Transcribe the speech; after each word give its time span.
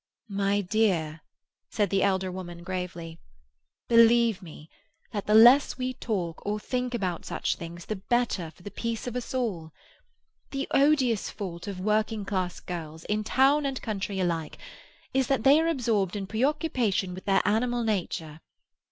"My 0.31 0.61
dear," 0.61 1.21
said 1.69 1.91
the 1.91 2.01
elder 2.01 2.31
woman 2.31 2.63
gravely, 2.63 3.19
"believe 3.87 4.41
me 4.41 4.67
that 5.11 5.27
the 5.27 5.35
less 5.35 5.77
we 5.77 5.93
talk 5.93 6.43
or 6.43 6.59
think 6.59 6.95
about 6.95 7.23
such 7.23 7.55
things 7.55 7.85
the 7.85 7.97
better 7.97 8.49
for 8.49 8.63
the 8.63 8.71
peace 8.71 9.05
of 9.05 9.15
us 9.15 9.31
all. 9.35 9.71
The 10.49 10.67
odious 10.71 11.29
fault 11.29 11.67
of 11.67 11.79
working 11.79 12.25
class 12.25 12.59
girls, 12.59 13.03
in 13.03 13.23
town 13.23 13.63
and 13.63 13.79
country 13.79 14.19
alike, 14.19 14.57
is 15.13 15.27
that 15.27 15.43
they 15.43 15.59
are 15.61 15.67
absorbed 15.67 16.15
in 16.15 16.25
preoccupation 16.25 17.13
with 17.13 17.25
their 17.25 17.47
animal 17.47 17.83
nature. 17.83 18.41